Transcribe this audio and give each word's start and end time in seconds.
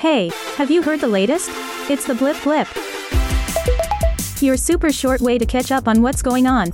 Hey, 0.00 0.30
have 0.56 0.70
you 0.70 0.80
heard 0.80 1.02
the 1.02 1.06
latest? 1.06 1.50
It's 1.90 2.06
the 2.06 2.14
Blip 2.14 2.42
Blip. 2.42 2.66
Your 4.40 4.56
super 4.56 4.90
short 4.90 5.20
way 5.20 5.36
to 5.36 5.44
catch 5.44 5.70
up 5.70 5.86
on 5.86 6.00
what's 6.00 6.22
going 6.22 6.46
on. 6.46 6.72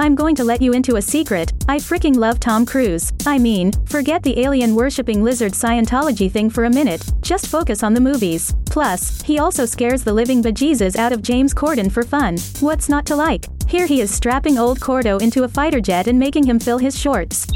I'm 0.00 0.16
going 0.16 0.34
to 0.34 0.42
let 0.42 0.60
you 0.60 0.72
into 0.72 0.96
a 0.96 1.00
secret. 1.00 1.52
I 1.68 1.76
freaking 1.76 2.16
love 2.16 2.40
Tom 2.40 2.66
Cruise. 2.66 3.12
I 3.24 3.38
mean, 3.38 3.70
forget 3.86 4.24
the 4.24 4.40
alien 4.40 4.74
worshipping 4.74 5.22
lizard 5.22 5.52
Scientology 5.52 6.28
thing 6.28 6.50
for 6.50 6.64
a 6.64 6.68
minute. 6.70 7.08
Just 7.20 7.46
focus 7.46 7.84
on 7.84 7.94
the 7.94 8.00
movies. 8.00 8.52
Plus, 8.64 9.22
he 9.22 9.38
also 9.38 9.64
scares 9.64 10.02
the 10.02 10.12
living 10.12 10.42
bejesus 10.42 10.96
out 10.96 11.12
of 11.12 11.22
James 11.22 11.54
Corden 11.54 11.88
for 11.88 12.02
fun. 12.02 12.36
What's 12.58 12.88
not 12.88 13.06
to 13.06 13.14
like? 13.14 13.44
Here 13.68 13.86
he 13.86 14.00
is 14.00 14.12
strapping 14.12 14.58
old 14.58 14.80
Cordo 14.80 15.22
into 15.22 15.44
a 15.44 15.48
fighter 15.48 15.80
jet 15.80 16.08
and 16.08 16.18
making 16.18 16.42
him 16.42 16.58
fill 16.58 16.78
his 16.78 16.98
shorts. 16.98 17.46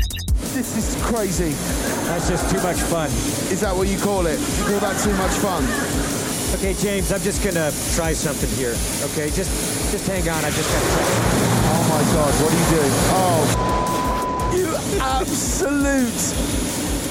This 0.55 0.77
is 0.77 1.03
crazy. 1.03 1.90
That's 2.11 2.29
just 2.29 2.51
too 2.51 2.61
much 2.65 2.81
fun. 2.91 3.07
Is 3.53 3.61
that 3.61 3.75
what 3.75 3.87
you 3.87 3.97
call 3.97 4.27
it? 4.27 4.41
You 4.41 4.65
call 4.65 4.81
that 4.81 4.99
too 4.99 5.15
much 5.15 5.31
fun? 5.39 5.63
Okay, 6.59 6.75
James, 6.75 7.13
I'm 7.13 7.21
just 7.21 7.41
gonna 7.41 7.71
try 7.95 8.13
something 8.15 8.51
here. 8.59 8.75
Okay, 9.13 9.31
just 9.31 9.49
just 9.93 10.09
hang 10.09 10.29
on. 10.29 10.45
I 10.45 10.51
just 10.51 10.69
gotta 10.73 10.87
try. 10.91 11.07
Oh 11.71 11.87
my 11.89 12.03
god, 12.11 12.35
what 12.43 12.51
are 12.51 12.59
you 12.59 12.67
doing? 12.75 12.95
Oh. 13.15 13.47
You 14.57 14.75
absolute 15.01 16.21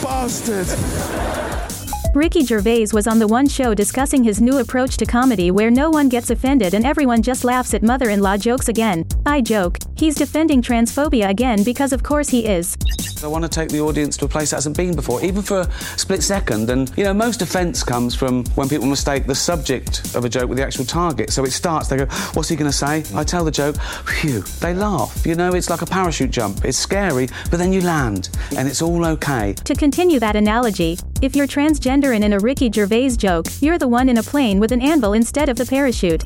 bastard. 0.04 1.69
Ricky 2.16 2.44
Gervais 2.44 2.88
was 2.92 3.06
on 3.06 3.20
the 3.20 3.28
one 3.28 3.48
show 3.48 3.76
discussing 3.76 4.24
his 4.24 4.42
new 4.42 4.58
approach 4.58 4.98
to 4.98 5.06
comedy 5.06 5.52
where 5.52 5.70
no 5.70 5.92
one 5.92 6.10
gets 6.10 6.32
offended 6.32 6.74
and 6.74 6.84
everyone 6.84 7.22
just 7.22 7.44
laughs 7.44 7.76
at 7.76 7.84
mother 7.84 8.10
in 8.10 8.20
law 8.20 8.36
jokes 8.36 8.68
again. 8.68 9.06
I 9.28 9.42
joke, 9.42 9.78
he's 9.96 10.16
defending 10.16 10.60
transphobia 10.60 11.30
again 11.30 11.64
because 11.64 11.94
of 11.94 12.02
course 12.02 12.28
he 12.28 12.48
is. 12.48 12.76
I 13.24 13.28
want 13.28 13.44
to 13.44 13.50
take 13.50 13.70
the 13.70 13.82
audience 13.82 14.16
to 14.18 14.26
a 14.26 14.28
place 14.28 14.52
that 14.52 14.58
hasn't 14.58 14.78
been 14.78 14.96
before, 14.96 15.22
even 15.22 15.42
for 15.42 15.62
a 15.62 15.72
split 15.98 16.24
second. 16.24 16.70
And, 16.70 16.92
you 16.98 17.04
know, 17.04 17.14
most 17.14 17.42
offence 17.42 17.84
comes 17.84 18.16
from 18.16 18.46
when 18.56 18.70
people 18.70 18.88
mistake 18.88 19.28
the 19.28 19.36
subject 19.36 20.16
of 20.16 20.24
a 20.26 20.30
joke 20.30 20.48
with 20.50 20.58
the 20.58 20.66
actual 20.66 20.86
target. 20.86 21.32
So 21.32 21.44
it 21.44 21.52
starts, 21.52 21.90
they 21.90 21.98
go, 21.98 22.06
What's 22.34 22.50
he 22.50 22.56
going 22.56 22.72
to 22.72 22.76
say? 22.76 23.04
I 23.14 23.24
tell 23.24 23.44
the 23.44 23.52
joke, 23.52 23.76
phew, 24.08 24.42
they 24.62 24.74
laugh. 24.74 25.26
You 25.26 25.36
know, 25.36 25.54
it's 25.54 25.70
like 25.70 25.82
a 25.82 25.86
parachute 25.86 26.32
jump. 26.32 26.64
It's 26.64 26.78
scary, 26.78 27.28
but 27.52 27.58
then 27.58 27.74
you 27.74 27.82
land, 27.82 28.30
and 28.56 28.68
it's 28.68 28.82
all 28.82 29.06
okay. 29.06 29.54
To 29.66 29.76
continue 29.76 30.20
that 30.20 30.36
analogy, 30.36 30.98
if 31.22 31.36
you're 31.36 31.48
transgender 31.48 32.16
and 32.16 32.24
in 32.24 32.34
a 32.34 32.40
Ricky 32.40 32.72
Gervais 32.72 33.18
joke, 33.18 33.46
you're 33.60 33.78
the 33.78 33.88
one 33.88 34.10
in 34.10 34.18
a 34.18 34.24
plane 34.24 34.60
with 34.60 34.72
an 34.72 34.82
anvil 34.82 35.14
instead 35.14 35.50
of 35.50 35.58
the 35.58 35.66
parachute. 35.66 36.24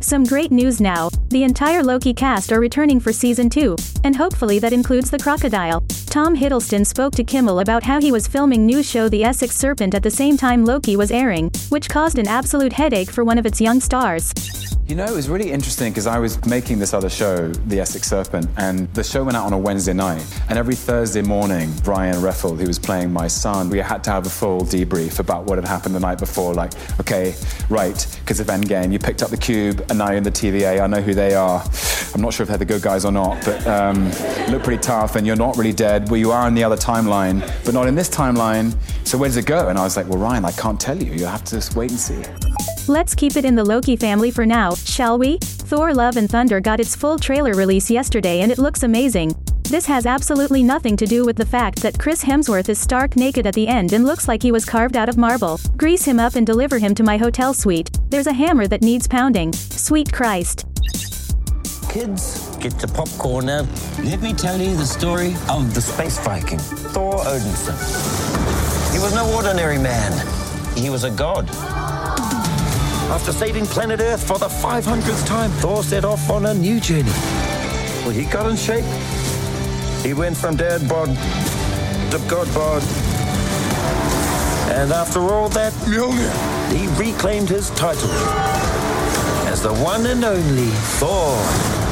Some 0.00 0.24
great 0.24 0.52
news 0.52 0.80
now 0.80 1.10
the 1.28 1.42
entire 1.42 1.82
Loki 1.82 2.14
cast 2.14 2.52
are 2.52 2.60
returning 2.60 3.00
for 3.00 3.12
season 3.12 3.50
2, 3.50 3.76
and 4.04 4.14
hopefully 4.14 4.58
that 4.60 4.72
includes 4.72 5.10
the 5.10 5.18
crocodile. 5.18 5.84
Tom 6.16 6.34
Hiddleston 6.34 6.86
spoke 6.86 7.12
to 7.16 7.22
Kimmel 7.22 7.60
about 7.60 7.82
how 7.82 8.00
he 8.00 8.10
was 8.10 8.26
filming 8.26 8.64
new 8.64 8.82
show 8.82 9.06
The 9.06 9.22
Essex 9.22 9.54
Serpent 9.54 9.94
at 9.94 10.02
the 10.02 10.10
same 10.10 10.38
time 10.38 10.64
Loki 10.64 10.96
was 10.96 11.10
airing, 11.10 11.50
which 11.68 11.90
caused 11.90 12.16
an 12.18 12.26
absolute 12.26 12.72
headache 12.72 13.10
for 13.10 13.22
one 13.22 13.36
of 13.36 13.44
its 13.44 13.60
young 13.60 13.80
stars. 13.80 14.32
You 14.88 14.94
know, 14.94 15.04
it 15.04 15.12
was 15.12 15.28
really 15.28 15.50
interesting 15.50 15.90
because 15.90 16.06
I 16.06 16.20
was 16.20 16.42
making 16.46 16.78
this 16.78 16.94
other 16.94 17.10
show, 17.10 17.48
The 17.48 17.80
Essex 17.80 18.08
Serpent, 18.08 18.48
and 18.56 18.88
the 18.94 19.02
show 19.02 19.24
went 19.24 19.36
out 19.36 19.44
on 19.44 19.52
a 19.52 19.58
Wednesday 19.58 19.92
night. 19.92 20.24
And 20.48 20.56
every 20.56 20.76
Thursday 20.76 21.22
morning, 21.22 21.72
Brian 21.82 22.14
Reffel, 22.22 22.56
who 22.56 22.68
was 22.68 22.78
playing 22.78 23.12
my 23.12 23.26
son, 23.26 23.68
we 23.68 23.78
had 23.78 24.04
to 24.04 24.10
have 24.12 24.26
a 24.26 24.30
full 24.30 24.60
debrief 24.60 25.18
about 25.18 25.44
what 25.44 25.58
had 25.58 25.66
happened 25.66 25.96
the 25.96 26.00
night 26.00 26.20
before. 26.20 26.54
Like, 26.54 26.72
okay, 27.00 27.34
right, 27.68 28.18
because 28.20 28.38
of 28.38 28.46
Endgame, 28.46 28.92
you 28.92 29.00
picked 29.00 29.24
up 29.24 29.30
the 29.30 29.36
cube, 29.36 29.84
and 29.88 29.98
now 29.98 30.10
you're 30.10 30.18
in 30.18 30.22
the 30.22 30.30
TVA. 30.30 30.80
I 30.80 30.86
know 30.86 31.02
who 31.02 31.14
they 31.14 31.34
are. 31.34 31.64
I'm 32.14 32.20
not 32.20 32.32
sure 32.32 32.44
if 32.44 32.48
they're 32.48 32.56
the 32.56 32.64
good 32.64 32.80
guys 32.80 33.04
or 33.04 33.10
not, 33.10 33.44
but 33.44 33.66
um, 33.66 34.04
look 34.50 34.62
pretty 34.62 34.80
tough, 34.80 35.16
and 35.16 35.26
you're 35.26 35.34
not 35.34 35.56
really 35.56 35.72
dead. 35.72 36.05
Well, 36.08 36.16
you 36.16 36.30
are 36.30 36.46
in 36.46 36.54
the 36.54 36.62
other 36.62 36.76
timeline, 36.76 37.40
but 37.64 37.74
not 37.74 37.88
in 37.88 37.94
this 37.94 38.08
timeline. 38.08 38.76
So 39.04 39.18
where 39.18 39.28
does 39.28 39.36
it 39.36 39.46
go? 39.46 39.68
And 39.68 39.78
I 39.78 39.82
was 39.82 39.96
like, 39.96 40.08
well, 40.08 40.18
Ryan, 40.18 40.44
I 40.44 40.52
can't 40.52 40.80
tell 40.80 40.96
you. 40.96 41.12
You 41.12 41.26
have 41.26 41.42
to 41.44 41.56
just 41.56 41.74
wait 41.74 41.90
and 41.90 41.98
see. 41.98 42.22
Let's 42.86 43.14
keep 43.14 43.36
it 43.36 43.44
in 43.44 43.56
the 43.56 43.64
Loki 43.64 43.96
family 43.96 44.30
for 44.30 44.46
now, 44.46 44.74
shall 44.74 45.18
we? 45.18 45.38
Thor 45.38 45.92
Love 45.92 46.16
and 46.16 46.30
Thunder 46.30 46.60
got 46.60 46.78
its 46.78 46.94
full 46.94 47.18
trailer 47.18 47.54
release 47.54 47.90
yesterday 47.90 48.42
and 48.42 48.52
it 48.52 48.58
looks 48.58 48.84
amazing. 48.84 49.34
This 49.64 49.86
has 49.86 50.06
absolutely 50.06 50.62
nothing 50.62 50.96
to 50.96 51.06
do 51.06 51.24
with 51.24 51.34
the 51.34 51.44
fact 51.44 51.82
that 51.82 51.98
Chris 51.98 52.22
Hemsworth 52.22 52.68
is 52.68 52.78
stark 52.78 53.16
naked 53.16 53.48
at 53.48 53.54
the 53.54 53.66
end 53.66 53.92
and 53.92 54.04
looks 54.04 54.28
like 54.28 54.40
he 54.40 54.52
was 54.52 54.64
carved 54.64 54.96
out 54.96 55.08
of 55.08 55.16
marble. 55.16 55.58
Grease 55.76 56.04
him 56.04 56.20
up 56.20 56.36
and 56.36 56.46
deliver 56.46 56.78
him 56.78 56.94
to 56.94 57.02
my 57.02 57.16
hotel 57.16 57.52
suite. 57.52 57.90
There's 58.08 58.28
a 58.28 58.32
hammer 58.32 58.68
that 58.68 58.82
needs 58.82 59.08
pounding. 59.08 59.52
Sweet 59.52 60.12
Christ. 60.12 60.66
Kids, 61.88 62.45
get 62.60 62.80
your 62.80 62.88
popcorn 62.88 63.46
now. 63.46 63.66
Let 64.02 64.20
me 64.20 64.32
tell 64.32 64.60
you 64.60 64.76
the 64.76 64.86
story 64.86 65.34
of 65.48 65.74
the 65.74 65.80
space 65.80 66.18
Viking, 66.18 66.58
Thor 66.58 67.14
Odinson. 67.24 67.76
He 68.92 68.98
was 68.98 69.14
no 69.14 69.32
ordinary 69.34 69.78
man. 69.78 70.12
He 70.76 70.90
was 70.90 71.04
a 71.04 71.10
god. 71.10 71.48
After 73.10 73.32
saving 73.32 73.66
planet 73.66 74.00
Earth 74.00 74.26
for 74.26 74.38
the 74.38 74.48
500th 74.48 75.26
time, 75.26 75.50
Thor 75.62 75.82
set 75.82 76.04
off 76.04 76.28
on 76.30 76.46
a 76.46 76.54
new 76.54 76.80
journey. 76.80 77.12
Well, 78.02 78.10
he 78.10 78.24
got 78.24 78.50
in 78.50 78.56
shape. 78.56 78.84
He 80.04 80.12
went 80.14 80.36
from 80.36 80.56
dad 80.56 80.88
bod 80.88 81.08
to 82.10 82.18
god 82.28 82.52
bod. 82.54 82.82
And 84.76 84.92
after 84.92 85.20
all 85.20 85.48
that, 85.50 85.72
he 86.72 86.86
reclaimed 87.00 87.48
his 87.48 87.70
title 87.70 88.10
as 89.48 89.62
the 89.62 89.72
one 89.74 90.04
and 90.06 90.24
only 90.24 90.70
Thor. 90.98 91.85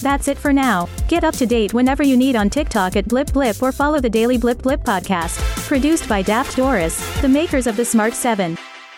That's 0.00 0.28
it 0.28 0.38
for 0.38 0.52
now. 0.52 0.88
Get 1.08 1.24
up 1.24 1.34
to 1.36 1.46
date 1.46 1.74
whenever 1.74 2.02
you 2.02 2.16
need 2.16 2.36
on 2.36 2.50
TikTok 2.50 2.96
at 2.96 3.08
Blip 3.08 3.32
Blip 3.32 3.62
or 3.62 3.72
follow 3.72 4.00
the 4.00 4.10
Daily 4.10 4.38
Blip 4.38 4.62
Blip 4.62 4.82
podcast. 4.82 5.38
Produced 5.66 6.08
by 6.08 6.22
Daft 6.22 6.56
Doris, 6.56 6.96
the 7.20 7.28
makers 7.28 7.66
of 7.66 7.76
the 7.76 7.84
Smart 7.84 8.14
7. 8.14 8.56